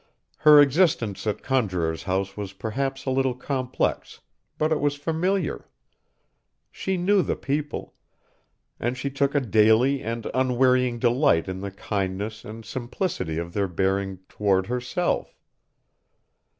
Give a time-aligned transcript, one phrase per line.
[0.37, 4.19] Her existence at Conjuror's House was perhaps a little complex,
[4.57, 5.69] but it was familiar.
[6.71, 7.93] She knew the people,
[8.79, 13.67] and she took a daily and unwearying delight in the kindness and simplicity of their
[13.67, 15.37] bearing toward herself.